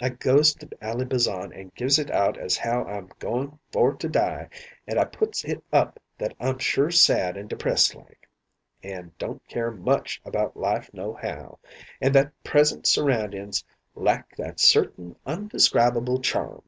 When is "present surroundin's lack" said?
12.44-14.36